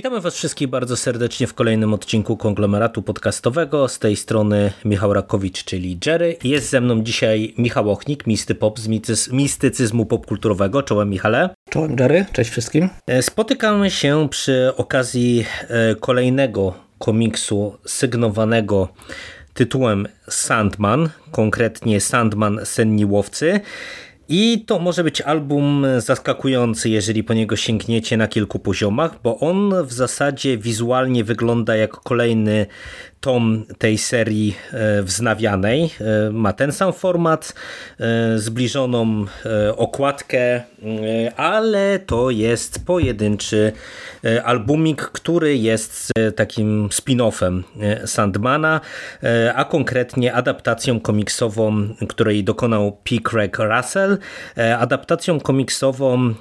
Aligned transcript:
Witamy 0.00 0.20
Was 0.20 0.34
wszystkich 0.34 0.68
bardzo 0.68 0.96
serdecznie 0.96 1.46
w 1.46 1.54
kolejnym 1.54 1.94
odcinku 1.94 2.36
konglomeratu 2.36 3.02
podcastowego. 3.02 3.88
Z 3.88 3.98
tej 3.98 4.16
strony 4.16 4.72
Michał 4.84 5.12
Rakowicz, 5.12 5.64
czyli 5.64 5.98
Jerry. 6.06 6.36
Jest 6.44 6.70
ze 6.70 6.80
mną 6.80 7.02
dzisiaj 7.02 7.54
Michał 7.58 7.90
Ochnik, 7.90 8.26
misty 8.26 8.54
pop 8.54 8.78
z 8.80 9.32
mistycyzmu 9.32 10.06
popkulturowego. 10.06 10.82
Czołem 10.82 11.10
Michale. 11.10 11.50
Czołem 11.70 11.96
Jerry, 11.98 12.26
cześć 12.32 12.50
wszystkim. 12.50 12.88
E, 13.06 13.22
spotykamy 13.22 13.90
się 13.90 14.28
przy 14.30 14.72
okazji 14.76 15.44
e, 15.68 15.94
kolejnego 15.94 16.74
komiksu 16.98 17.78
sygnowanego 17.86 18.88
tytułem 19.54 20.08
Sandman, 20.28 21.08
konkretnie 21.30 22.00
Sandman 22.00 22.60
Senni 22.64 23.04
Łowcy. 23.04 23.60
I 24.32 24.64
to 24.66 24.78
może 24.78 25.04
być 25.04 25.20
album 25.20 25.86
zaskakujący, 25.98 26.88
jeżeli 26.88 27.24
po 27.24 27.34
niego 27.34 27.56
sięgniecie 27.56 28.16
na 28.16 28.28
kilku 28.28 28.58
poziomach, 28.58 29.22
bo 29.22 29.38
on 29.38 29.86
w 29.86 29.92
zasadzie 29.92 30.58
wizualnie 30.58 31.24
wygląda 31.24 31.76
jak 31.76 31.90
kolejny 31.90 32.66
tom 33.20 33.64
tej 33.78 33.98
serii 33.98 34.56
e, 34.72 35.02
wznawianej. 35.02 35.84
E, 35.84 36.30
ma 36.32 36.52
ten 36.52 36.72
sam 36.72 36.92
format, 36.92 37.54
e, 38.00 38.38
zbliżoną 38.38 39.24
okładkę, 39.76 40.62
ale 41.36 41.98
to 41.98 42.30
jest 42.30 42.86
pojedynczy 42.86 43.72
albumik, 44.44 45.02
który 45.02 45.56
jest 45.56 46.10
takim 46.36 46.88
spin-offem 46.88 47.62
Sandmana, 48.06 48.80
a 49.54 49.64
konkretnie 49.64 50.34
adaptacją 50.34 51.00
komiksową, 51.00 51.88
której 52.08 52.44
dokonał 52.44 52.92
P. 52.92 53.16
Craig 53.30 53.58
Russell, 53.58 54.18
adaptacją 54.78 55.40
komiksową 55.40 56.34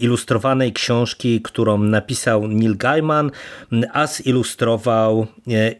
ilustrowanej 0.00 0.72
książki, 0.72 1.42
którą 1.42 1.78
napisał 1.78 2.48
Neil 2.48 2.76
Gaiman, 2.76 3.30
a 3.92 4.06
zilustrował 4.06 5.26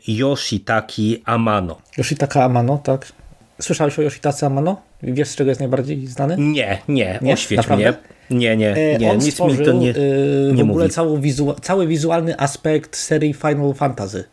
Yoshi 0.08 0.37
Yoshitaki 0.38 1.22
Amano. 1.24 1.76
Yoshitaka 1.96 2.44
Amano, 2.44 2.78
tak. 2.78 3.12
Słyszałeś 3.60 3.98
o 3.98 4.02
Yoshitace 4.02 4.46
Amano? 4.46 4.80
Wiesz, 5.02 5.28
z 5.28 5.36
czego 5.36 5.50
jest 5.50 5.60
najbardziej 5.60 6.06
znany? 6.06 6.36
Nie, 6.38 6.78
nie, 6.88 7.18
nie? 7.22 7.32
oświeć 7.32 7.56
Naprawdę? 7.56 7.84
mnie. 7.84 8.38
Nie, 8.38 8.56
nie, 8.56 8.76
e, 8.76 8.98
nie, 8.98 9.10
On 9.10 9.18
nic 9.18 9.40
mi 9.40 9.56
to 9.64 9.72
nie, 9.72 9.90
e, 9.90 10.52
nie 10.52 10.64
w 10.64 10.70
ogóle 10.70 10.88
cały, 10.88 11.20
wizu 11.20 11.54
cały 11.62 11.86
wizualny 11.86 12.38
aspekt 12.38 12.96
serii 12.96 13.34
Final 13.34 13.74
Fantasy. 13.74 14.24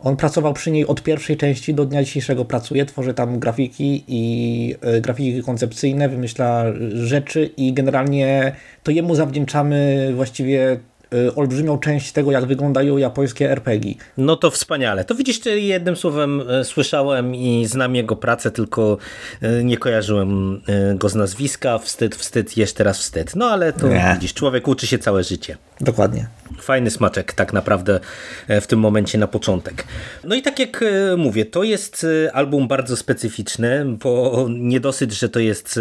On 0.00 0.16
pracował 0.16 0.52
przy 0.52 0.70
niej 0.70 0.86
od 0.86 1.02
pierwszej 1.02 1.36
części 1.36 1.74
do 1.74 1.84
dnia 1.84 2.02
dzisiejszego 2.02 2.44
pracuje, 2.44 2.86
tworzy 2.86 3.14
tam 3.14 3.38
grafiki 3.38 4.04
i 4.08 4.74
e, 4.80 5.00
grafiki 5.00 5.42
koncepcyjne, 5.42 6.08
wymyśla 6.08 6.64
rzeczy 6.92 7.50
i 7.56 7.72
generalnie 7.72 8.52
to 8.82 8.90
jemu 8.90 9.14
zawdzięczamy 9.14 10.10
właściwie 10.14 10.80
Y, 10.95 10.95
olbrzymią 11.36 11.78
część 11.78 12.12
tego, 12.12 12.32
jak 12.32 12.46
wyglądają 12.46 12.96
japońskie 12.96 13.50
RPG. 13.50 13.94
No 14.16 14.36
to 14.36 14.50
wspaniale. 14.50 15.04
To 15.04 15.14
widzisz, 15.14 15.40
jednym 15.46 15.96
słowem 15.96 16.42
e, 16.48 16.64
słyszałem 16.64 17.34
i 17.34 17.66
znam 17.66 17.94
jego 17.94 18.16
pracę, 18.16 18.50
tylko 18.50 18.98
e, 19.42 19.64
nie 19.64 19.76
kojarzyłem 19.76 20.60
e, 20.66 20.94
go 20.94 21.08
z 21.08 21.14
nazwiska. 21.14 21.78
Wstyd, 21.78 22.16
wstyd, 22.16 22.56
jeszcze 22.56 22.84
raz 22.84 22.98
wstyd. 22.98 23.36
No 23.36 23.46
ale 23.46 23.72
to 23.72 23.88
nie. 23.88 24.10
widzisz, 24.14 24.34
człowiek 24.34 24.68
uczy 24.68 24.86
się 24.86 24.98
całe 24.98 25.24
życie. 25.24 25.56
Dokładnie. 25.80 26.26
Fajny 26.60 26.90
smaczek 26.90 27.32
tak 27.32 27.52
naprawdę 27.52 28.00
w 28.48 28.66
tym 28.66 28.78
momencie 28.78 29.18
na 29.18 29.26
początek. 29.26 29.84
No 30.24 30.34
i 30.34 30.42
tak 30.42 30.58
jak 30.58 30.84
mówię, 31.16 31.44
to 31.44 31.62
jest 31.62 32.06
album 32.32 32.68
bardzo 32.68 32.96
specyficzny, 32.96 33.84
bo 34.02 34.46
nie 34.50 34.80
dosyć, 34.80 35.12
że 35.12 35.28
to 35.28 35.40
jest 35.40 35.80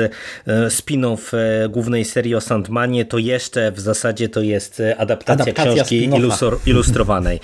spin-off 0.70 1.32
głównej 1.70 2.06
serii 2.06 2.36
o 2.36 2.42
Sandmanie, 2.42 3.06
to 3.06 3.18
jeszcze 3.18 3.72
w 3.72 3.80
zasadzie 3.80 4.30
to 4.30 4.42
jest 4.42 4.82
adaptacja 4.98 5.25
adaptacja, 5.34 5.64
adaptacja 5.64 5.84
książki 5.84 6.10
ilustrowanej. 6.72 7.40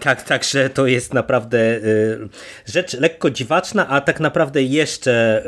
tak, 0.00 0.22
także 0.22 0.70
to 0.70 0.86
jest 0.86 1.14
naprawdę 1.14 1.58
y, 1.58 2.28
rzecz 2.66 2.92
lekko 2.92 3.30
dziwaczna, 3.30 3.88
a 3.88 4.00
tak 4.00 4.20
naprawdę 4.20 4.62
jeszcze 4.62 5.42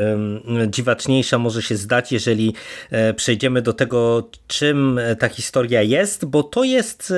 dziwaczniejsza 0.68 1.38
może 1.38 1.62
się 1.62 1.76
zdać, 1.76 2.12
jeżeli 2.12 2.54
e, 2.90 3.14
przejdziemy 3.14 3.62
do 3.62 3.72
tego, 3.72 4.30
czym 4.46 5.00
ta 5.18 5.28
historia 5.28 5.82
jest, 5.82 6.24
bo 6.24 6.42
to 6.42 6.64
jest 6.64 7.12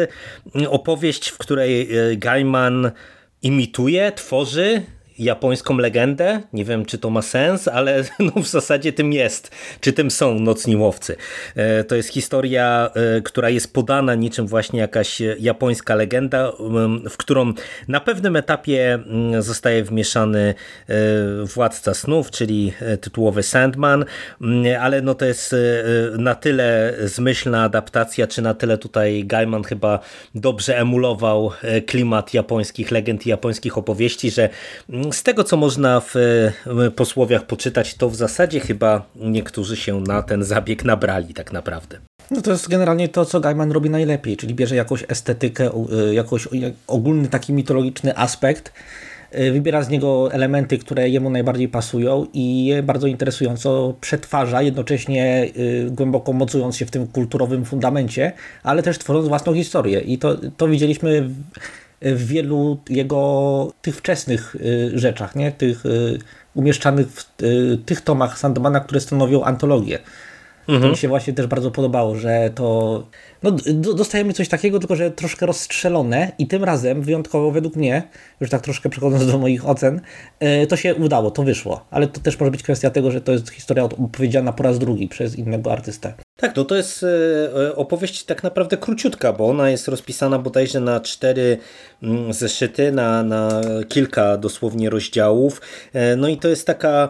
y, 0.56 0.70
opowieść, 0.70 1.28
w 1.28 1.38
której 1.38 1.98
y, 2.12 2.16
Gaiman 2.16 2.90
imituje, 3.42 4.12
tworzy 4.12 4.82
japońską 5.20 5.76
legendę. 5.76 6.40
Nie 6.52 6.64
wiem, 6.64 6.86
czy 6.86 6.98
to 6.98 7.10
ma 7.10 7.22
sens, 7.22 7.68
ale 7.68 8.04
no 8.34 8.42
w 8.42 8.46
zasadzie 8.46 8.92
tym 8.92 9.12
jest. 9.12 9.50
Czy 9.80 9.92
tym 9.92 10.10
są 10.10 10.40
Nocni 10.40 10.76
Łowcy. 10.76 11.16
E, 11.56 11.84
to 11.84 11.96
jest 11.96 12.08
historia, 12.08 12.90
e, 12.94 13.20
która 13.20 13.50
jest 13.50 13.74
podana 13.74 14.14
niczym 14.14 14.46
właśnie 14.46 14.80
jakaś 14.80 15.22
japońska 15.38 15.94
legenda, 15.94 16.52
w 17.10 17.16
którą 17.16 17.52
na 17.88 18.00
pewnym 18.00 18.36
etapie 18.36 18.98
zostaje 19.38 19.84
wmieszany 19.84 20.54
e, 20.88 20.94
Władca 21.44 21.94
Snów, 21.94 22.30
czyli 22.30 22.72
tytułowy 23.00 23.42
Sandman, 23.42 24.04
ale 24.80 25.02
no 25.02 25.14
to 25.14 25.24
jest 25.24 25.54
na 26.18 26.34
tyle 26.34 26.94
zmyślna 27.04 27.62
adaptacja, 27.62 28.26
czy 28.26 28.42
na 28.42 28.54
tyle 28.54 28.78
tutaj 28.78 29.24
Gaiman 29.24 29.64
chyba 29.64 29.98
dobrze 30.34 30.78
emulował 30.78 31.50
klimat 31.86 32.34
japońskich 32.34 32.90
legend 32.90 33.26
i 33.26 33.30
japońskich 33.30 33.78
opowieści, 33.78 34.30
że 34.30 34.48
z 35.12 35.22
tego, 35.22 35.44
co 35.44 35.56
można 35.56 36.00
w 36.00 36.14
posłowiach 36.96 37.46
poczytać, 37.46 37.94
to 37.94 38.10
w 38.10 38.16
zasadzie 38.16 38.60
chyba 38.60 39.02
niektórzy 39.16 39.76
się 39.76 40.00
na 40.00 40.22
ten 40.22 40.44
zabieg 40.44 40.84
nabrali 40.84 41.34
tak 41.34 41.52
naprawdę. 41.52 41.98
No 42.30 42.42
to 42.42 42.50
jest 42.50 42.68
generalnie 42.68 43.08
to, 43.08 43.24
co 43.24 43.40
Gaiman 43.40 43.72
robi 43.72 43.90
najlepiej, 43.90 44.36
czyli 44.36 44.54
bierze 44.54 44.76
jakąś 44.76 45.04
estetykę, 45.08 45.70
y, 46.10 46.14
jakoś 46.14 46.48
ogólny 46.86 47.28
taki 47.28 47.52
mitologiczny 47.52 48.16
aspekt, 48.16 48.72
y, 49.38 49.52
wybiera 49.52 49.82
z 49.82 49.88
niego 49.88 50.32
elementy, 50.32 50.78
które 50.78 51.08
jemu 51.08 51.30
najbardziej 51.30 51.68
pasują 51.68 52.26
i 52.32 52.64
je 52.64 52.82
bardzo 52.82 53.06
interesująco 53.06 53.94
przetwarza, 54.00 54.62
jednocześnie 54.62 55.50
y, 55.56 55.90
głęboko 55.90 56.32
mocując 56.32 56.76
się 56.76 56.86
w 56.86 56.90
tym 56.90 57.06
kulturowym 57.06 57.64
fundamencie, 57.64 58.32
ale 58.62 58.82
też 58.82 58.98
tworząc 58.98 59.28
własną 59.28 59.54
historię. 59.54 60.00
I 60.00 60.18
to, 60.18 60.36
to 60.56 60.68
widzieliśmy 60.68 61.30
w 62.02 62.26
wielu 62.26 62.78
jego 62.88 63.72
tych 63.82 63.96
wczesnych 63.96 64.54
y, 64.54 64.90
rzeczach, 64.98 65.36
nie? 65.36 65.52
tych 65.52 65.86
y, 65.86 66.18
umieszczanych 66.54 67.06
w 67.08 67.42
y, 67.42 67.78
tych 67.86 68.00
tomach 68.00 68.38
Sandmana, 68.38 68.80
które 68.80 69.00
stanowią 69.00 69.44
antologię. 69.44 69.98
Mhm. 70.68 70.82
To 70.82 70.88
mi 70.88 70.96
się 70.96 71.08
właśnie 71.08 71.32
też 71.32 71.46
bardzo 71.46 71.70
podobało, 71.70 72.16
że 72.16 72.50
to 72.54 73.02
no, 73.42 73.50
dostajemy 73.94 74.32
coś 74.32 74.48
takiego, 74.48 74.78
tylko 74.78 74.96
że 74.96 75.10
troszkę 75.10 75.46
rozstrzelone 75.46 76.32
i 76.38 76.46
tym 76.46 76.64
razem 76.64 77.02
wyjątkowo 77.02 77.50
według 77.50 77.76
mnie, 77.76 78.02
już 78.40 78.50
tak 78.50 78.62
troszkę 78.62 78.88
przechodząc 78.88 79.26
do 79.26 79.38
moich 79.38 79.68
ocen, 79.68 80.00
to 80.68 80.76
się 80.76 80.94
udało, 80.94 81.30
to 81.30 81.42
wyszło. 81.42 81.86
Ale 81.90 82.06
to 82.06 82.20
też 82.20 82.40
może 82.40 82.50
być 82.50 82.62
kwestia 82.62 82.90
tego, 82.90 83.10
że 83.10 83.20
to 83.20 83.32
jest 83.32 83.50
historia 83.50 83.84
opowiedziana 83.84 84.52
po 84.52 84.62
raz 84.62 84.78
drugi 84.78 85.08
przez 85.08 85.38
innego 85.38 85.72
artystę. 85.72 86.14
Tak, 86.36 86.56
no 86.56 86.64
to 86.64 86.76
jest 86.76 87.04
e, 87.68 87.76
opowieść 87.76 88.24
tak 88.24 88.42
naprawdę 88.42 88.76
króciutka, 88.76 89.32
bo 89.32 89.48
ona 89.48 89.70
jest 89.70 89.88
rozpisana 89.88 90.38
bodajże 90.38 90.80
na 90.80 91.00
cztery 91.00 91.58
mm, 92.02 92.32
zeszyty, 92.32 92.92
na, 92.92 93.22
na 93.22 93.60
kilka 93.88 94.36
dosłownie 94.36 94.90
rozdziałów. 94.90 95.60
E, 95.92 96.16
no 96.16 96.28
i 96.28 96.36
to 96.36 96.48
jest 96.48 96.66
taka 96.66 97.08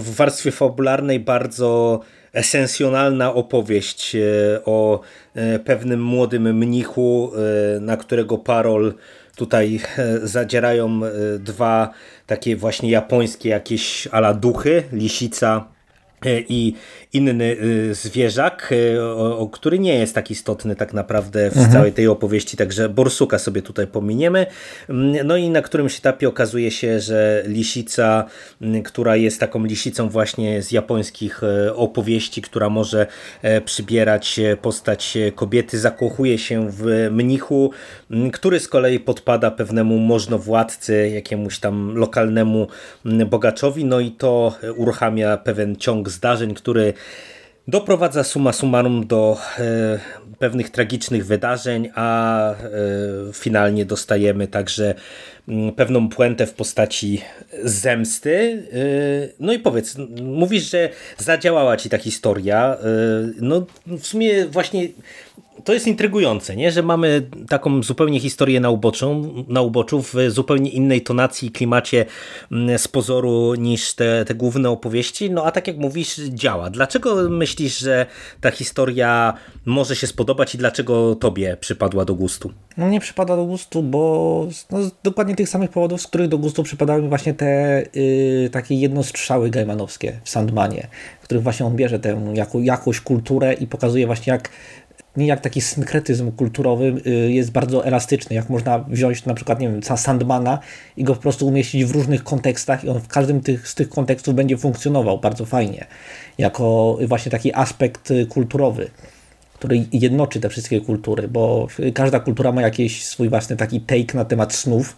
w 0.00 0.14
warstwie 0.16 0.50
fabularnej 0.50 1.20
bardzo 1.20 2.00
esencjonalna 2.32 3.34
opowieść 3.34 4.16
e, 4.16 4.20
o 4.64 5.00
pewnym 5.64 6.02
młodym 6.02 6.56
mnichu, 6.58 7.32
na 7.80 7.96
którego 7.96 8.38
parol 8.38 8.94
tutaj 9.36 9.80
zadzierają 10.22 11.00
dwa 11.38 11.90
takie 12.26 12.56
właśnie 12.56 12.90
japońskie 12.90 13.48
jakieś 13.48 14.08
ala 14.10 14.34
duchy, 14.34 14.82
lisica 14.92 15.68
i 16.48 16.74
inny 17.12 17.56
y, 17.90 17.94
zwierzak, 17.94 18.72
y, 18.72 19.02
o, 19.02 19.38
o, 19.38 19.48
który 19.48 19.78
nie 19.78 19.94
jest 19.94 20.14
tak 20.14 20.30
istotny 20.30 20.76
tak 20.76 20.92
naprawdę 20.92 21.50
w 21.50 21.56
mhm. 21.56 21.72
całej 21.72 21.92
tej 21.92 22.08
opowieści, 22.08 22.56
także 22.56 22.88
Borsuka 22.88 23.38
sobie 23.38 23.62
tutaj 23.62 23.86
pominiemy. 23.86 24.46
Mm, 24.88 25.26
no 25.26 25.36
i 25.36 25.50
na 25.50 25.62
którymś 25.62 25.98
etapie 25.98 26.28
okazuje 26.28 26.70
się, 26.70 27.00
że 27.00 27.42
lisica, 27.46 28.24
mm, 28.62 28.82
która 28.82 29.16
jest 29.16 29.40
taką 29.40 29.64
lisicą 29.64 30.08
właśnie 30.08 30.62
z 30.62 30.72
japońskich 30.72 31.42
y, 31.42 31.74
opowieści, 31.74 32.42
która 32.42 32.68
może 32.68 33.06
e, 33.42 33.60
przybierać 33.60 34.40
postać 34.62 35.18
kobiety, 35.34 35.78
zakochuje 35.78 36.38
się 36.38 36.70
w 36.70 37.08
mnichu, 37.10 37.70
mm, 38.10 38.30
który 38.30 38.60
z 38.60 38.68
kolei 38.68 39.00
podpada 39.00 39.50
pewnemu 39.50 39.98
możnowładcy, 39.98 41.10
jakiemuś 41.14 41.58
tam 41.58 41.96
lokalnemu 41.96 42.66
bogaczowi, 43.04 43.84
no 43.84 44.00
i 44.00 44.10
to 44.10 44.54
uruchamia 44.76 45.36
pewien 45.36 45.76
ciąg 45.76 46.08
zdarzeń, 46.08 46.54
który 46.54 46.94
doprowadza 47.68 48.24
summa 48.24 48.52
summarum 48.52 49.06
do 49.06 49.38
e, 49.58 49.98
pewnych 50.38 50.70
tragicznych 50.70 51.26
wydarzeń, 51.26 51.90
a 51.94 52.50
e, 52.50 52.56
finalnie 53.32 53.84
dostajemy 53.84 54.48
także 54.48 54.94
mm, 55.48 55.72
pewną 55.72 56.08
puentę 56.08 56.46
w 56.46 56.54
postaci 56.54 57.20
zemsty. 57.64 58.62
E, 58.72 58.76
no 59.40 59.52
i 59.52 59.58
powiedz, 59.58 59.96
mówisz, 60.22 60.70
że 60.70 60.88
zadziałała 61.18 61.76
ci 61.76 61.88
ta 61.90 61.98
historia. 61.98 62.76
No 63.40 63.66
w 63.86 64.06
sumie 64.06 64.46
właśnie 64.46 64.88
to 65.64 65.72
jest 65.72 65.86
intrygujące, 65.86 66.56
nie? 66.56 66.72
że 66.72 66.82
mamy 66.82 67.22
taką 67.48 67.82
zupełnie 67.82 68.20
historię 68.20 68.60
na, 68.60 68.70
uboczu, 68.70 69.34
na 69.48 69.60
uboczu 69.60 70.02
w 70.02 70.14
zupełnie 70.28 70.70
innej 70.70 71.02
tonacji 71.02 71.48
i 71.48 71.50
klimacie 71.50 72.04
mm, 72.52 72.78
z 72.78 72.88
pozoru 72.88 73.54
niż 73.54 73.94
te, 73.94 74.24
te 74.24 74.34
główne 74.34 74.70
opowieści, 74.70 75.30
no 75.30 75.44
a 75.44 75.50
tak 75.50 75.66
jak 75.66 75.76
mówisz, 75.76 76.16
działa. 76.16 76.70
Dlaczego 76.70 77.28
myślisz, 77.30 77.78
że 77.78 78.06
ta 78.40 78.50
historia 78.50 79.34
może 79.66 79.96
się 79.96 80.06
spodobać 80.06 80.54
i 80.54 80.58
dlaczego 80.58 81.14
tobie 81.14 81.56
przypadła 81.60 82.04
do 82.04 82.14
gustu? 82.14 82.52
No 82.76 82.88
nie 82.88 83.00
przypada 83.00 83.36
do 83.36 83.44
gustu, 83.44 83.82
bo 83.82 84.46
no, 84.70 84.82
z 84.82 84.90
dokładnie 85.02 85.36
tych 85.36 85.48
samych 85.48 85.70
powodów, 85.70 86.02
z 86.02 86.06
których 86.06 86.28
do 86.28 86.38
gustu 86.38 86.62
przypadały 86.62 87.02
mi 87.02 87.08
właśnie 87.08 87.34
te 87.34 87.82
yy, 87.94 88.50
takie 88.50 88.74
jednostrzały 88.74 89.50
gaimanowskie 89.50 90.20
w 90.24 90.30
Sandmanie, 90.30 90.86
w 91.20 91.24
których 91.24 91.42
właśnie 91.42 91.66
on 91.66 91.76
bierze 91.76 91.98
tę 91.98 92.32
jako, 92.34 92.58
jakąś 92.58 93.00
kulturę 93.00 93.52
i 93.52 93.66
pokazuje 93.66 94.06
właśnie 94.06 94.32
jak 94.32 94.48
jak 95.16 95.40
taki 95.40 95.60
synkretyzm 95.60 96.32
kulturowy 96.32 96.94
y, 97.06 97.32
jest 97.32 97.50
bardzo 97.50 97.86
elastyczny, 97.86 98.36
jak 98.36 98.50
można 98.50 98.78
wziąć 98.78 99.24
na 99.24 99.34
przykład, 99.34 99.60
nie 99.60 99.68
wiem, 99.68 99.82
Sandmana 99.82 100.58
i 100.96 101.04
go 101.04 101.14
po 101.14 101.22
prostu 101.22 101.46
umieścić 101.46 101.84
w 101.84 101.90
różnych 101.90 102.24
kontekstach 102.24 102.84
i 102.84 102.88
on 102.88 103.00
w 103.00 103.08
każdym 103.08 103.40
tych, 103.40 103.68
z 103.68 103.74
tych 103.74 103.88
kontekstów 103.88 104.34
będzie 104.34 104.56
funkcjonował 104.56 105.18
bardzo 105.18 105.44
fajnie, 105.44 105.86
jako 106.38 106.98
właśnie 107.08 107.30
taki 107.30 107.54
aspekt 107.54 108.10
y, 108.10 108.26
kulturowy, 108.26 108.90
który 109.54 109.84
jednoczy 109.92 110.40
te 110.40 110.48
wszystkie 110.48 110.80
kultury, 110.80 111.28
bo 111.28 111.66
każda 111.94 112.20
kultura 112.20 112.52
ma 112.52 112.62
jakiś 112.62 113.04
swój 113.04 113.28
własny 113.28 113.56
taki 113.56 113.80
take 113.80 114.14
na 114.14 114.24
temat 114.24 114.54
snów 114.54 114.96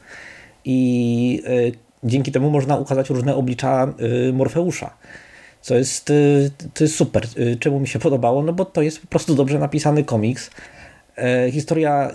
i 0.65 1.43
y, 1.49 1.73
dzięki 2.05 2.33
temu 2.33 2.51
można 2.51 2.77
ukazać 2.77 3.11
różne 3.11 3.35
oblicza 3.35 3.95
Morfeusza 4.33 4.95
co 5.65 5.75
jest, 5.75 6.11
y, 6.11 6.51
to 6.75 6.85
jest 6.85 6.97
super. 6.97 7.25
Y, 7.39 7.57
czemu 7.61 7.81
mi 7.81 7.89
się 7.89 7.99
podobało? 7.99 8.43
No 8.43 8.53
bo 8.53 8.65
to 8.65 8.83
jest 8.83 9.01
po 9.01 9.07
prostu 9.07 9.35
dobrze 9.35 9.59
napisany 9.59 10.05
komiks. 10.05 10.51
E, 11.19 11.51
historia, 11.51 12.11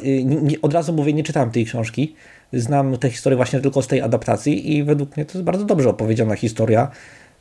y, 0.53 0.61
od 0.61 0.73
razu 0.73 0.93
mówię, 0.93 1.13
nie 1.13 1.23
czytałem 1.23 1.51
tej 1.51 1.65
książki. 1.65 2.15
Znam 2.53 2.97
tę 2.97 3.09
historię 3.09 3.37
właśnie 3.37 3.59
tylko 3.59 3.81
z 3.81 3.87
tej 3.87 4.01
adaptacji 4.01 4.75
i 4.75 4.83
według 4.83 5.17
mnie 5.17 5.25
to 5.25 5.37
jest 5.37 5.45
bardzo 5.45 5.65
dobrze 5.65 5.89
opowiedziana 5.89 6.35
historia. 6.35 6.91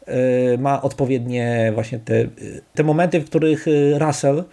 E, 0.06 0.58
ma 0.58 0.82
odpowiednie 0.82 1.72
właśnie 1.74 1.98
te, 1.98 2.24
te 2.74 2.82
momenty, 2.82 3.20
w 3.20 3.24
których 3.24 3.66
Russell 3.98 4.44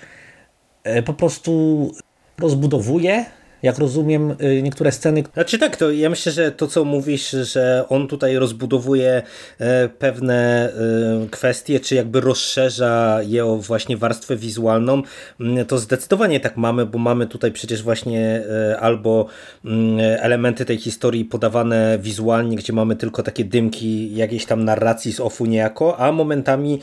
e, 0.84 1.04
po 1.04 1.13
prostu 1.13 1.92
rozbudowuje 2.38 3.25
jak 3.66 3.78
rozumiem, 3.78 4.32
y, 4.32 4.62
niektóre 4.62 4.92
sceny. 4.92 5.24
Znaczy 5.34 5.60
tak, 5.60 5.78
to 5.78 5.92
ja 5.92 6.10
myślę, 6.10 6.32
że 6.32 6.52
to 6.52 6.68
co 6.68 6.86
mówisz, 6.86 7.32
że 7.32 7.86
on 7.90 8.08
tutaj 8.08 8.36
rozbudowuje 8.36 9.22
e, 9.60 9.90
pewne 9.90 10.70
e, 10.70 11.28
kwestie, 11.32 11.80
czy 11.80 11.96
jakby 11.96 12.22
rozszerza 12.22 13.20
je 13.28 13.46
o 13.46 13.58
właśnie 13.58 13.98
warstwę 13.98 14.36
wizualną, 14.36 15.02
mm, 15.40 15.66
to 15.66 15.78
zdecydowanie 15.78 16.40
tak 16.40 16.58
mamy, 16.58 16.86
bo 16.86 17.00
mamy 17.00 17.28
tutaj 17.28 17.52
przecież 17.52 17.84
właśnie 17.84 18.42
e, 18.72 18.80
albo 18.80 19.26
mm, 19.66 20.00
elementy 20.00 20.66
tej 20.66 20.78
historii 20.78 21.26
podawane 21.26 21.98
wizualnie, 22.02 22.58
gdzie 22.58 22.74
mamy 22.74 22.96
tylko 22.96 23.24
takie 23.24 23.46
dymki 23.46 24.16
jakiejś 24.16 24.46
tam 24.46 24.66
narracji 24.66 25.14
z 25.14 25.20
ofu 25.20 25.46
niejako, 25.46 25.98
a 26.00 26.12
momentami 26.12 26.80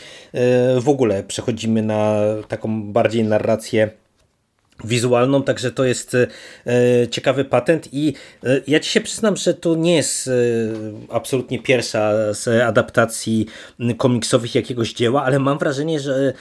w 0.80 0.88
ogóle 0.88 1.22
przechodzimy 1.22 1.82
na 1.82 2.20
taką 2.48 2.92
bardziej 2.92 3.24
narrację 3.24 4.01
wizualną, 4.84 5.42
także 5.42 5.70
to 5.70 5.84
jest 5.84 6.14
e, 6.14 6.28
ciekawy 7.10 7.44
patent 7.44 7.88
i 7.92 8.14
e, 8.44 8.60
ja 8.66 8.80
ci 8.80 8.90
się 8.90 9.00
przyznam, 9.00 9.36
że 9.36 9.54
to 9.54 9.74
nie 9.74 9.96
jest 9.96 10.28
e, 10.28 10.32
absolutnie 11.10 11.58
pierwsza 11.58 12.34
z 12.34 12.48
adaptacji 12.62 13.46
komiksowych 13.96 14.54
jakiegoś 14.54 14.92
dzieła, 14.92 15.24
ale 15.24 15.38
mam 15.38 15.58
wrażenie, 15.58 16.00
że 16.00 16.32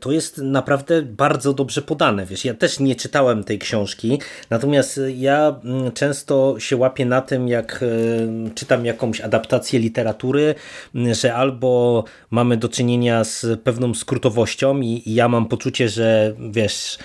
to 0.00 0.12
jest 0.12 0.38
naprawdę 0.38 1.02
bardzo 1.02 1.52
dobrze 1.52 1.82
podane. 1.82 2.26
Wiesz, 2.26 2.44
ja 2.44 2.54
też 2.54 2.80
nie 2.80 2.96
czytałem 2.96 3.44
tej 3.44 3.58
książki, 3.58 4.18
natomiast 4.50 5.00
ja 5.16 5.60
często 5.94 6.54
się 6.58 6.76
łapię 6.76 7.06
na 7.06 7.20
tym, 7.20 7.48
jak 7.48 7.84
czytam 8.54 8.86
jakąś 8.86 9.20
adaptację 9.20 9.80
literatury, 9.80 10.54
że 11.12 11.34
albo 11.34 12.04
mamy 12.30 12.56
do 12.56 12.68
czynienia 12.68 13.24
z 13.24 13.60
pewną 13.60 13.94
skrótowością 13.94 14.80
i 14.80 15.02
ja 15.06 15.28
mam 15.28 15.48
poczucie, 15.48 15.88
że 15.88 16.34
wiesz, 16.50 16.98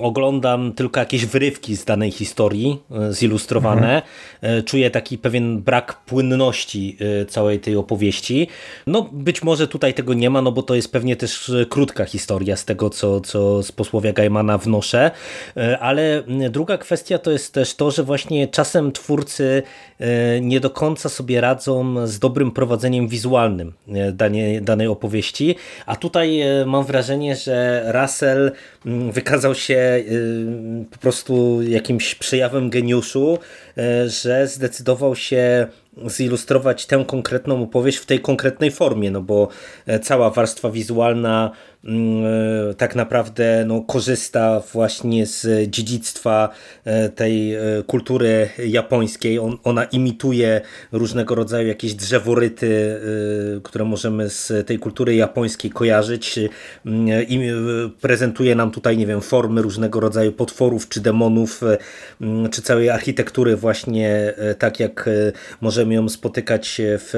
oglądam 0.00 0.72
tylko 0.72 1.00
jakieś 1.00 1.26
wyrywki 1.26 1.76
z 1.76 1.84
danej 1.84 2.10
historii 2.10 2.78
e, 2.90 3.12
zilustrowane. 3.12 4.02
Mhm. 4.42 4.64
Czuję 4.64 4.90
taki 4.90 5.18
pewien 5.18 5.60
brak 5.62 6.00
płynności 6.06 6.96
e, 7.22 7.26
całej 7.26 7.60
tej 7.60 7.76
opowieści. 7.76 8.48
No 8.86 9.08
być 9.12 9.42
może 9.42 9.68
tutaj 9.68 9.94
tego 9.94 10.14
nie 10.14 10.30
ma, 10.30 10.42
no 10.42 10.52
bo 10.52 10.62
to 10.62 10.74
jest 10.74 10.92
pewnie 10.92 11.16
też 11.16 11.52
krótka 11.68 12.04
historia 12.04 12.56
z 12.56 12.64
tego, 12.64 12.90
co, 12.90 13.20
co 13.20 13.62
z 13.62 13.72
posłowia 13.72 14.12
Gaimana 14.12 14.58
wnoszę, 14.58 15.10
ale 15.80 16.22
druga 16.50 16.78
kwestia 16.78 17.18
to 17.18 17.30
jest 17.30 17.54
też 17.54 17.74
to, 17.74 17.90
że 17.90 18.02
właśnie 18.02 18.48
czasem 18.48 18.92
twórcy 18.92 19.62
nie 20.40 20.60
do 20.60 20.70
końca 20.70 21.08
sobie 21.08 21.40
radzą 21.40 22.06
z 22.06 22.18
dobrym 22.18 22.50
prowadzeniem 22.50 23.08
wizualnym 23.08 23.72
danej, 24.12 24.62
danej 24.62 24.86
opowieści, 24.86 25.54
a 25.86 25.96
tutaj 25.96 26.40
mam 26.66 26.84
wrażenie, 26.84 27.36
że 27.36 27.84
Russell 27.92 28.52
mm, 28.86 29.12
wykazał 29.12 29.54
się 29.58 30.04
y, 30.08 30.84
po 30.90 30.98
prostu 30.98 31.62
jakimś 31.62 32.14
przejawem 32.14 32.70
geniuszu, 32.70 33.38
y, 33.78 34.10
że 34.10 34.46
zdecydował 34.46 35.16
się 35.16 35.66
zilustrować 36.06 36.86
tę 36.86 37.04
konkretną 37.06 37.62
opowieść 37.62 37.98
w 37.98 38.06
tej 38.06 38.20
konkretnej 38.20 38.70
formie, 38.70 39.10
no 39.10 39.22
bo 39.22 39.48
e, 39.86 40.00
cała 40.00 40.30
warstwa 40.30 40.70
wizualna 40.70 41.50
mm, 41.84 42.24
e, 42.70 42.74
tak 42.74 42.94
naprawdę 42.94 43.64
no, 43.66 43.80
korzysta 43.80 44.62
właśnie 44.72 45.26
z 45.26 45.70
dziedzictwa 45.70 46.48
e, 46.84 47.08
tej 47.08 47.56
kultury 47.86 48.48
japońskiej. 48.66 49.38
On, 49.38 49.58
ona 49.64 49.84
imituje 49.84 50.60
różnego 50.92 51.34
rodzaju 51.34 51.68
jakieś 51.68 51.94
drzeworyty, 51.94 53.00
które 53.62 53.84
możemy 53.84 54.30
z 54.30 54.66
tej 54.66 54.78
kultury 54.78 55.14
japońskiej 55.14 55.70
kojarzyć 55.70 56.38
i 57.28 57.40
prezentuje 58.00 58.54
nam 58.54 58.70
tutaj, 58.70 58.96
nie 58.96 59.06
wiem, 59.06 59.20
formy 59.20 59.62
różnego 59.62 60.00
rodzaju 60.00 60.32
potworów 60.32 60.88
czy 60.88 61.00
demonów, 61.00 61.60
czy 62.50 62.62
całej 62.62 62.90
architektury 62.90 63.56
właśnie 63.56 64.34
tak 64.58 64.80
jak 64.80 65.08
możemy 65.60 65.87
możemy 65.88 65.94
ją 65.94 66.08
spotykać 66.08 66.80
w 66.84 67.12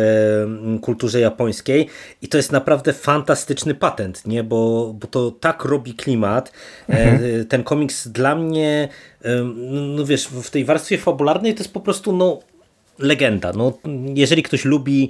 kulturze 0.82 1.20
japońskiej 1.20 1.86
i 2.22 2.28
to 2.28 2.36
jest 2.36 2.52
naprawdę 2.52 2.92
fantastyczny 2.92 3.74
patent, 3.74 4.26
nie? 4.26 4.44
Bo, 4.44 4.94
bo 5.00 5.06
to 5.06 5.30
tak 5.30 5.64
robi 5.64 5.94
klimat. 5.94 6.52
E, 6.88 6.92
mhm. 6.92 7.46
Ten 7.46 7.62
komiks 7.64 8.08
dla 8.08 8.34
mnie, 8.34 8.88
no 9.96 10.04
wiesz, 10.04 10.26
w 10.26 10.50
tej 10.50 10.64
warstwie 10.64 10.98
fabularnej 10.98 11.54
to 11.54 11.60
jest 11.60 11.72
po 11.72 11.80
prostu 11.80 12.12
no, 12.12 12.40
legenda. 13.00 13.52
No, 13.56 13.78
jeżeli 14.14 14.42
ktoś 14.42 14.64
lubi 14.64 15.08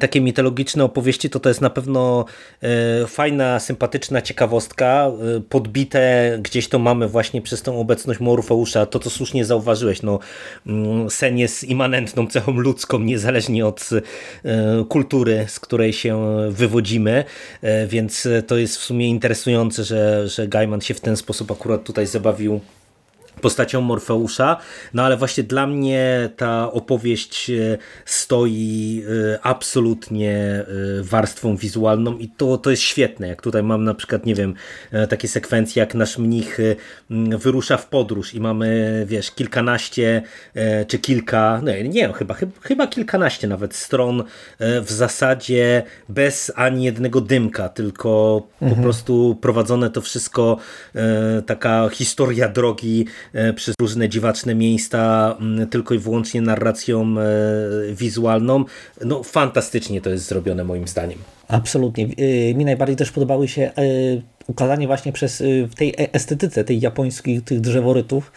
takie 0.00 0.20
mitologiczne 0.20 0.84
opowieści, 0.84 1.30
to 1.30 1.40
to 1.40 1.48
jest 1.50 1.60
na 1.60 1.70
pewno 1.70 2.24
e, 2.62 3.06
fajna, 3.06 3.60
sympatyczna 3.60 4.22
ciekawostka. 4.22 5.10
E, 5.36 5.40
podbite 5.40 6.38
gdzieś 6.42 6.68
to 6.68 6.78
mamy 6.78 7.08
właśnie 7.08 7.42
przez 7.42 7.62
tą 7.62 7.80
obecność 7.80 8.20
Morfeusza. 8.20 8.86
To, 8.86 8.98
co 8.98 9.10
słusznie 9.10 9.44
zauważyłeś, 9.44 10.02
no, 10.02 10.18
mm, 10.66 11.10
sen 11.10 11.38
jest 11.38 11.64
immanentną 11.64 12.26
cechą 12.26 12.52
ludzką, 12.52 12.98
niezależnie 12.98 13.66
od 13.66 13.90
e, 13.92 14.84
kultury, 14.88 15.44
z 15.48 15.60
której 15.60 15.92
się 15.92 16.36
wywodzimy, 16.50 17.24
więc 17.88 18.28
to 18.46 18.56
jest 18.56 18.76
w 18.76 18.82
sumie 18.82 19.08
interesujące, 19.08 19.84
że, 19.84 20.28
że 20.28 20.48
Gaiman 20.48 20.80
się 20.80 20.94
w 20.94 21.00
ten 21.00 21.16
sposób 21.16 21.50
akurat 21.50 21.84
tutaj 21.84 22.06
zabawił 22.06 22.60
postacią 23.40 23.80
Morfeusza, 23.80 24.56
no 24.94 25.02
ale 25.02 25.16
właśnie 25.16 25.44
dla 25.44 25.66
mnie 25.66 26.30
ta 26.36 26.72
opowieść 26.72 27.50
e, 27.50 27.78
stoi 28.04 29.02
e, 29.34 29.38
absolutnie 29.42 30.32
e, 30.32 30.64
warstwą 31.02 31.56
wizualną 31.56 32.18
i 32.18 32.28
to, 32.28 32.58
to 32.58 32.70
jest 32.70 32.82
świetne, 32.82 33.28
jak 33.28 33.42
tutaj 33.42 33.62
mam 33.62 33.84
na 33.84 33.94
przykład, 33.94 34.26
nie 34.26 34.34
wiem, 34.34 34.54
takie 35.08 35.28
sekwencje, 35.28 35.80
jak 35.80 35.94
nasz 35.94 36.18
mnich 36.18 36.58
wyrusza 37.10 37.76
w 37.76 37.88
podróż 37.88 38.34
i 38.34 38.40
mamy, 38.40 39.04
wiesz, 39.08 39.30
kilkanaście 39.30 40.22
czy 40.88 40.98
kilka, 40.98 41.60
no 41.64 41.72
nie, 41.84 42.12
chyba, 42.12 42.36
chyba 42.62 42.86
kilkanaście 42.86 43.48
nawet 43.48 43.74
stron 43.74 44.24
w 44.60 44.90
zasadzie 44.90 45.82
bez 46.08 46.52
ani 46.54 46.84
jednego 46.84 47.20
dymka, 47.20 47.68
tylko 47.68 48.42
mhm. 48.62 48.76
po 48.76 48.82
prostu 48.82 49.38
prowadzone 49.40 49.90
to 49.90 50.00
wszystko 50.00 50.58
taka 51.46 51.88
historia 51.88 52.48
drogi 52.48 53.06
przez 53.54 53.74
różne 53.80 54.08
dziwaczne 54.08 54.54
miejsca, 54.54 55.36
tylko 55.70 55.94
i 55.94 55.98
wyłącznie 55.98 56.40
narracją 56.40 57.14
e, 57.18 57.24
wizualną. 57.94 58.64
No 59.04 59.22
fantastycznie 59.22 60.00
to 60.00 60.10
jest 60.10 60.26
zrobione 60.26 60.64
moim 60.64 60.88
zdaniem. 60.88 61.18
Absolutnie. 61.48 62.04
E, 62.04 62.54
mi 62.54 62.64
najbardziej 62.64 62.96
też 62.96 63.10
podobały 63.12 63.48
się 63.48 63.70
ukazanie 64.46 64.86
właśnie 64.86 65.12
przez 65.12 65.42
w 65.42 65.74
tej 65.74 65.94
estetyce 65.96 66.64
tej 66.64 66.80
japońskich 66.80 67.44
tych 67.44 67.60
drzeworytów 67.60 68.32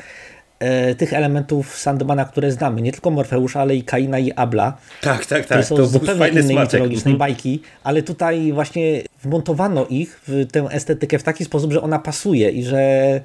e, 0.59 0.95
tych 0.95 1.13
elementów 1.13 1.77
Sandmana, 1.77 2.25
które 2.25 2.51
znamy. 2.51 2.81
Nie 2.81 2.91
tylko 2.91 3.11
Morfeusza, 3.11 3.61
ale 3.61 3.75
i 3.75 3.83
Kaina 3.83 4.19
i 4.19 4.31
Abla. 4.31 4.77
Tak, 5.01 5.25
tak, 5.25 5.45
tak. 5.45 5.65
są 5.65 5.75
to 5.75 5.85
z 5.85 5.91
był 5.91 5.99
zupełnie 5.99 6.43
smaczek. 6.43 6.73
mitologicznej 6.73 7.13
Mhm. 7.13 7.17
bajki, 7.17 7.61
ale 7.83 8.03
tutaj 8.03 8.53
właśnie 8.53 9.01
wmontowano 9.23 9.85
ich 9.85 10.21
w 10.27 10.51
tę 10.51 10.67
estetykę 10.71 11.19
w 11.19 11.23
taki 11.23 11.45
sposób, 11.45 11.73
że 11.73 11.81
ona 11.81 11.99
pasuje 11.99 12.49
i 12.49 12.63
że 12.63 13.21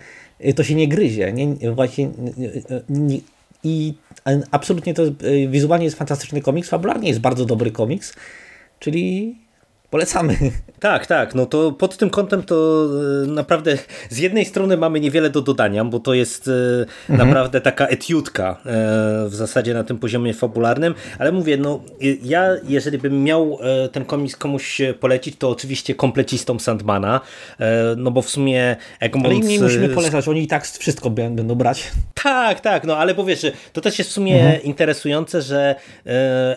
to 0.56 0.64
się 0.64 0.74
nie 0.74 0.88
gryzie. 0.88 1.32
Nie, 1.32 1.46
nie- 1.46 1.70
właśnie, 1.72 2.10
nie, 2.36 2.50
nie, 2.88 3.20
I 3.64 3.94
e, 4.26 4.40
absolutnie 4.50 4.94
to 4.94 5.02
y, 5.04 5.12
wizualnie 5.50 5.84
jest 5.84 5.98
fantastyczny 5.98 6.40
komiks, 6.40 6.68
fabularnie 6.68 7.08
jest 7.08 7.20
bardzo 7.20 7.44
dobry 7.44 7.70
komiks, 7.70 8.14
czyli 8.78 9.36
polecamy. 9.94 10.36
Tak, 10.80 11.06
tak, 11.06 11.34
no 11.34 11.46
to 11.46 11.72
pod 11.72 11.96
tym 11.96 12.10
kątem 12.10 12.42
to 12.42 12.86
e, 13.24 13.26
naprawdę 13.26 13.78
z 14.10 14.18
jednej 14.18 14.44
strony 14.44 14.76
mamy 14.76 15.00
niewiele 15.00 15.30
do 15.30 15.42
dodania, 15.42 15.84
bo 15.84 16.00
to 16.00 16.14
jest 16.14 16.50
e, 17.08 17.12
naprawdę 17.16 17.60
taka 17.60 17.86
etiudka 17.86 18.50
e, 18.50 18.56
w 19.28 19.34
zasadzie 19.34 19.74
na 19.74 19.84
tym 19.84 19.98
poziomie 19.98 20.34
fabularnym, 20.34 20.94
ale 21.18 21.32
mówię, 21.32 21.56
no 21.56 21.80
ja 22.22 22.48
jeżeli 22.68 22.98
bym 22.98 23.24
miał 23.24 23.58
ten 23.92 24.04
komiks 24.04 24.36
komuś 24.36 24.80
polecić, 25.00 25.36
to 25.36 25.50
oczywiście 25.50 25.94
komplecistom 25.94 26.60
Sandmana, 26.60 27.20
no 27.96 28.10
bo 28.10 28.22
w 28.22 28.28
sumie 28.28 28.76
Egmont... 29.00 29.26
Ale 29.26 29.34
im 29.34 29.48
nie 29.48 29.60
musimy 29.60 29.88
polecać, 29.88 30.28
oni 30.28 30.42
i 30.42 30.46
tak 30.46 30.66
wszystko 30.66 31.10
bę- 31.10 31.34
będą 31.34 31.54
brać. 31.54 31.90
Tak, 32.22 32.60
tak, 32.60 32.84
no 32.84 32.96
ale 32.96 33.14
powiesz, 33.14 33.46
to 33.72 33.80
też 33.80 33.98
jest 33.98 34.10
w 34.10 34.12
sumie 34.12 34.60
interesujące, 34.62 35.42
że 35.42 35.74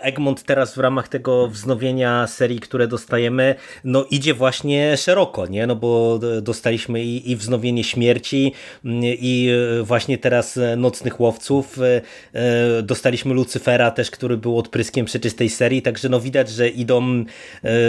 Egmont 0.01 0.44
teraz 0.44 0.75
w 0.75 0.77
ramach 0.77 1.08
tego 1.08 1.48
wznowienia 1.48 2.27
serii, 2.27 2.60
które 2.60 2.88
dostajemy, 3.27 3.55
no 3.84 4.05
idzie 4.12 4.34
właśnie 4.34 4.98
szeroko, 4.98 5.48
nie? 5.48 5.67
No 5.67 5.75
bo 5.75 6.19
dostaliśmy 6.41 7.03
i, 7.03 7.31
i 7.31 7.36
wznowienie 7.36 7.84
śmierci 7.84 8.53
mm, 8.86 9.03
i 9.03 9.50
e, 9.79 9.84
właśnie 9.84 10.17
teraz 10.17 10.57
e, 10.57 10.75
Nocnych 10.75 11.19
Łowców, 11.19 11.79
e, 12.34 12.84
dostaliśmy 12.84 13.34
Lucyfera 13.34 13.91
też, 13.91 14.12
który 14.12 14.38
był 14.38 14.57
odpryskiem 14.57 15.05
przecież 15.05 15.34
tej 15.34 15.50
serii, 15.50 15.81
także 15.81 16.10
no 16.10 16.19
widać, 16.19 16.50
że 16.50 16.69
idą 16.69 17.24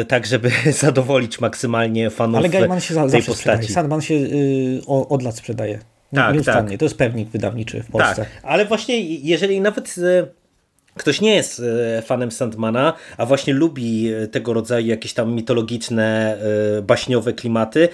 tak, 0.09 0.27
żeby 0.27 0.51
zadowolić 0.85 1.41
maksymalnie 1.41 2.11
fanów 2.11 2.37
Ale 2.37 2.49
Gaiman 2.49 2.81
się 2.81 2.95
za, 2.95 3.01
tej 3.01 3.23
postaci. 3.23 3.39
sprzedaje. 3.39 3.69
Sandman 3.69 4.01
się 4.01 4.15
y, 4.15 4.81
od 4.87 5.23
lat 5.23 5.37
sprzedaje. 5.37 5.79
Tak, 6.15 6.35
Nieustannie. 6.35 6.71
tak. 6.71 6.79
To 6.79 6.85
jest 6.85 6.99
pewnik 6.99 7.29
wydawniczy 7.29 7.83
w 7.83 7.91
Polsce. 7.91 8.15
Tak, 8.17 8.29
ale 8.43 8.65
właśnie 8.65 9.01
jeżeli 9.03 9.61
nawet 9.61 9.95
ktoś 10.99 11.21
nie 11.21 11.35
jest 11.35 11.63
e, 11.99 12.03
fanem 12.03 12.31
Sandmana, 12.31 12.93
a 13.17 13.27
właśnie 13.27 13.55
lubi 13.55 14.13
e, 14.13 14.27
tego 14.27 14.53
rodzaju 14.53 14.87
jakieś 14.87 15.15
tam 15.15 15.33
mitologiczne, 15.33 16.39
e, 16.79 16.83
baśniowe 16.83 17.33
klimaty, 17.33 17.89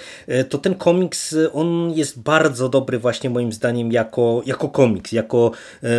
to 0.49 0.59
ten 0.59 0.75
komiks, 0.75 1.37
on 1.53 1.93
jest 1.95 2.21
bardzo 2.21 2.69
dobry 2.69 2.99
właśnie 2.99 3.31
moim 3.31 3.53
zdaniem 3.53 3.93
jako, 3.93 4.43
jako 4.47 4.69
komiks, 4.69 5.13
jako 5.13 5.51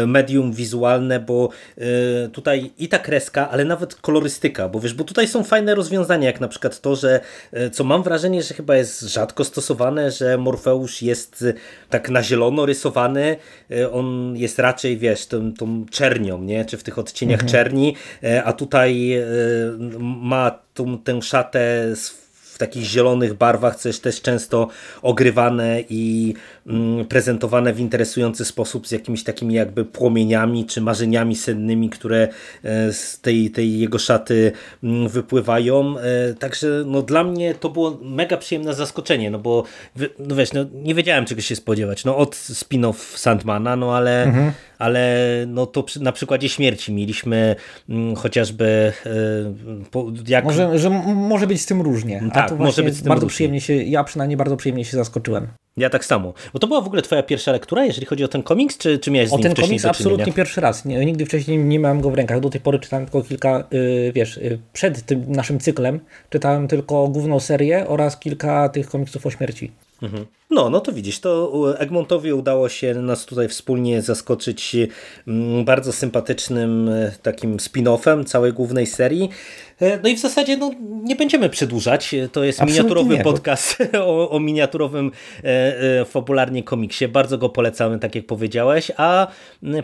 medium 0.07 0.53
wizualne, 0.53 1.19
bo 1.19 1.50
tutaj 2.31 2.71
i 2.77 2.88
ta 2.88 3.00
kreska, 3.00 3.50
ale 3.50 3.65
nawet 3.65 3.95
kolorystyka, 3.95 4.69
bo 4.69 4.79
wiesz, 4.79 4.93
bo 4.93 5.03
tutaj 5.03 5.27
są 5.27 5.43
fajne 5.43 5.75
rozwiązania, 5.75 6.27
jak 6.27 6.41
na 6.41 6.47
przykład 6.47 6.81
to, 6.81 6.95
że 6.95 7.19
co 7.71 7.83
mam 7.83 8.03
wrażenie, 8.03 8.43
że 8.43 8.53
chyba 8.53 8.75
jest 8.75 9.01
rzadko 9.01 9.43
stosowane, 9.43 10.12
że 10.12 10.38
Morfeusz 10.38 11.01
jest 11.01 11.45
tak 11.89 12.09
na 12.09 12.24
zielono 12.24 12.65
rysowany, 12.65 13.38
on 13.91 14.33
jest 14.38 14.59
raczej, 14.59 14.97
wiesz, 14.97 15.27
tą, 15.27 15.53
tą 15.53 15.85
czernią, 15.91 16.41
nie? 16.41 16.65
czy 16.65 16.77
w 16.77 16.83
tych 16.83 16.94
odcieniach 16.99 17.45
czerni, 17.45 17.95
e, 18.23 18.43
a 18.43 18.53
tutaj 18.53 19.13
e, 19.13 19.25
ma 20.01 20.59
tą, 20.73 20.97
tę 20.99 21.21
szatę 21.21 21.95
z- 21.95 22.25
w 22.55 22.57
takich 22.57 22.83
zielonych 22.83 23.33
barwach, 23.33 23.75
co 23.75 23.89
jest 23.89 24.03
też 24.03 24.21
często 24.21 24.67
ogrywane 25.01 25.81
i 25.89 26.33
mm, 26.67 27.05
prezentowane 27.05 27.74
w 27.74 27.79
interesujący 27.79 28.45
sposób 28.45 28.88
z 28.88 28.91
jakimiś 28.91 29.24
takimi 29.24 29.53
jakby 29.53 29.85
płomieniami 29.85 30.65
czy 30.65 30.81
marzeniami 30.81 31.35
sennymi, 31.35 31.89
które 31.89 32.27
e, 32.63 32.93
z 32.93 33.19
tej, 33.21 33.51
tej 33.51 33.79
jego 33.79 34.00
szaty 34.00 34.51
mm, 34.83 35.09
wypływają. 35.09 35.95
E, 36.00 36.33
Także 36.33 36.67
no, 36.85 37.01
dla 37.01 37.24
mnie 37.24 37.53
to 37.55 37.69
było 37.69 38.00
mega 38.01 38.38
przyjemne 38.38 38.74
zaskoczenie, 38.74 39.31
no 39.31 39.39
bo 39.39 39.63
no 40.19 40.35
wiesz, 40.35 40.53
no, 40.53 40.65
nie 40.74 40.95
wiedziałem 40.95 41.25
czego 41.25 41.41
się 41.41 41.55
spodziewać. 41.55 42.05
No 42.05 42.17
od 42.17 42.35
spin-off 42.35 43.17
Sandmana, 43.17 43.75
no 43.75 43.95
ale, 43.95 44.33
ale 44.79 45.15
no, 45.47 45.65
to 45.65 45.83
przy, 45.83 46.01
na 46.03 46.12
przykładzie 46.12 46.50
śmierci 46.50 46.93
mieliśmy 46.93 47.55
mm, 47.89 48.15
chociażby 48.15 48.93
e, 49.05 49.09
po, 49.91 50.05
jak 50.27 50.45
Może, 50.45 50.79
że 50.79 50.88
m- 50.88 51.15
może 51.15 51.47
być 51.47 51.62
z 51.62 51.65
tym 51.65 51.81
różnie. 51.81 52.21
A 52.33 52.44
Tak, 52.49 52.57
to 52.57 52.63
może 52.63 52.83
być 52.83 53.01
bardzo 53.01 53.13
różnie. 53.13 53.29
przyjemnie 53.29 53.61
się, 53.61 53.73
ja 53.73 54.03
przynajmniej 54.03 54.37
bardzo 54.37 54.57
przyjemnie 54.57 54.85
się 54.85 54.97
zaskoczyłem. 54.97 55.47
Ja 55.77 55.89
tak 55.89 56.05
samo. 56.05 56.33
Bo 56.53 56.59
to 56.59 56.67
była 56.67 56.81
w 56.81 56.87
ogóle 56.87 57.01
twoja 57.01 57.23
pierwsza 57.23 57.51
lektura, 57.51 57.85
jeżeli 57.85 58.05
chodzi 58.05 58.23
o 58.23 58.27
ten 58.27 58.43
komiks, 58.43 58.77
czy, 58.77 58.99
czy 58.99 59.11
miałeś 59.11 59.29
z 59.29 59.33
O 59.33 59.35
nim 59.35 59.43
ten 59.43 59.51
wcześniej 59.51 59.79
komiks 59.79 59.85
absolutnie 59.85 60.33
pierwszy 60.33 60.61
raz. 60.61 60.85
Nie, 60.85 61.05
nigdy 61.05 61.25
wcześniej 61.25 61.57
nie 61.57 61.79
miałem 61.79 62.01
go 62.01 62.09
w 62.09 62.13
rękach. 62.13 62.39
Do 62.39 62.49
tej 62.49 62.61
pory 62.61 62.79
czytałem 62.79 63.05
tylko 63.05 63.21
kilka, 63.21 63.63
y, 63.73 64.11
wiesz, 64.15 64.37
y, 64.37 64.59
przed 64.73 65.05
tym 65.05 65.31
naszym 65.31 65.59
cyklem 65.59 65.99
czytałem 66.29 66.67
tylko 66.67 67.07
główną 67.07 67.39
serię 67.39 67.87
oraz 67.87 68.19
kilka 68.19 68.69
tych 68.69 68.89
komiksów 68.89 69.25
o 69.25 69.31
śmierci. 69.31 69.71
No, 70.49 70.69
no 70.69 70.79
to 70.79 70.91
widzisz, 70.91 71.19
to 71.19 71.79
Egmontowi 71.79 72.33
udało 72.33 72.69
się 72.69 72.93
nas 72.93 73.25
tutaj 73.25 73.47
wspólnie 73.47 74.01
zaskoczyć 74.01 74.75
mm, 75.27 75.65
bardzo 75.65 75.93
sympatycznym 75.93 76.89
e, 76.89 77.11
takim 77.21 77.57
spin-offem 77.57 78.25
całej 78.25 78.53
głównej 78.53 78.87
serii. 78.87 79.29
E, 79.81 79.99
No 80.03 80.09
i 80.09 80.15
w 80.15 80.19
zasadzie 80.19 80.57
no, 80.57 80.71
nie 81.03 81.15
będziemy 81.15 81.49
przedłużać. 81.49 82.15
To 82.31 82.43
jest 82.43 82.61
Absolutnie 82.61 82.81
miniaturowy 82.81 83.17
nie, 83.17 83.23
podcast 83.23 83.77
o, 83.99 84.29
o 84.29 84.39
miniaturowym 84.39 85.11
e, 85.43 85.79
e, 86.01 86.05
fabularnie 86.05 86.63
komiksie. 86.63 87.07
Bardzo 87.07 87.37
go 87.37 87.49
polecamy, 87.49 87.99
tak 87.99 88.15
jak 88.15 88.25
powiedziałeś, 88.25 88.91
a 88.97 89.27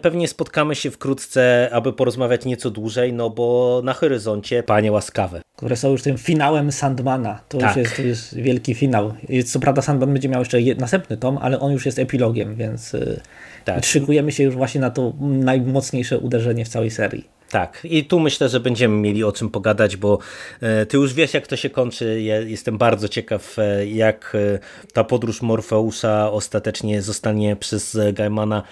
pewnie 0.02 0.28
spotkamy 0.28 0.76
się 0.76 0.92
wkrótce, 0.92 1.70
aby 1.72 1.94
porozmawiać 1.94 2.46
nieco 2.46 2.72
dłużej, 2.72 3.14
no 3.14 3.30
bo 3.30 3.82
na 3.84 3.94
horyzoncie 3.94 4.64
panie 4.64 4.92
łaskawe. 4.92 5.42
Które 5.62 5.76
są 5.76 5.92
już 5.92 6.02
tym 6.02 6.18
finałem 6.18 6.72
Sandmana. 6.72 7.40
To 7.50 7.58
Tak. 7.58 7.78
już 7.78 7.86
jest, 7.86 7.96
to 7.96 8.02
jest 8.02 8.36
wielki 8.36 8.74
finał. 8.74 9.14
I 9.30 9.44
Co 9.44 9.60
prawda 9.60 9.82
Sandman 9.82 10.14
będzie 10.14 10.30
miał 10.30 10.42
jeszcze 10.42 10.62
je- 10.62 10.76
następny 10.76 11.18
tom, 11.18 11.38
ale 11.42 11.60
on 11.60 11.72
już 11.72 11.86
jest 11.86 12.00
epilogiem, 12.00 12.56
więc 12.56 12.94
y, 12.94 13.22
Tak. 13.66 13.86
szykujemy 13.86 14.32
się 14.32 14.44
już 14.44 14.56
właśnie 14.56 14.82
na 14.82 14.90
to 14.90 15.14
najmocniejsze 15.20 16.20
uderzenie 16.20 16.66
w 16.66 16.70
całej 16.70 16.92
serii. 16.92 17.28
Tak, 17.52 17.82
i 17.84 18.06
tu 18.06 18.20
myślę, 18.20 18.50
że 18.50 18.60
będziemy 18.60 18.96
mieli 18.96 19.24
o 19.24 19.32
czym 19.32 19.50
pogadać, 19.50 19.98
bo 19.98 20.20
e, 20.62 20.86
ty 20.86 20.98
już 20.98 21.14
wiesz, 21.14 21.34
jak 21.34 21.48
to 21.48 21.56
się 21.56 21.70
kończy. 21.70 22.22
Ja 22.22 22.40
jestem 22.40 22.78
bardzo 22.78 23.08
ciekaw, 23.08 23.60
e, 23.60 23.88
jak 23.88 24.34
e, 24.36 24.60
ta 24.94 25.04
podróż 25.04 25.42
Morfeusza 25.42 26.32
ostatecznie 26.32 27.02
zostanie 27.02 27.56
przez 27.56 27.98
Gaimana 28.14 28.64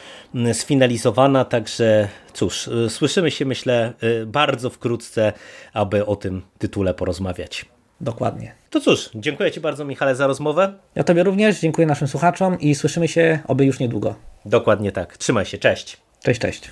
sfinalizowana. 0.54 1.46
Także 1.46 2.08
cóż, 2.34 2.70
słyszymy 2.90 3.32
się, 3.32 3.46
myślę, 3.46 3.94
bardzo 4.26 4.70
wkrótce, 4.70 5.34
aby 5.74 6.06
o 6.06 6.16
tym 6.16 6.42
tytule 6.58 6.94
porozmawiać. 6.94 7.66
Dokładnie. 8.02 8.54
To 8.70 8.82
cóż, 8.82 9.10
dziękuję 9.16 9.52
Ci 9.52 9.60
bardzo, 9.60 9.86
Michale, 9.86 10.16
za 10.16 10.28
rozmowę. 10.28 10.74
Ja 10.96 11.04
Tobie 11.04 11.24
również, 11.24 11.60
dziękuję 11.60 11.88
naszym 11.88 12.08
słuchaczom 12.08 12.60
i 12.60 12.76
słyszymy 12.76 13.08
się 13.08 13.40
oby 13.48 13.66
już 13.66 13.80
niedługo. 13.80 14.16
Dokładnie 14.46 14.92
tak. 14.92 15.18
Trzymaj 15.18 15.46
się, 15.46 15.58
cześć. 15.58 15.98
Cześć, 16.24 16.42
cześć. 16.42 16.72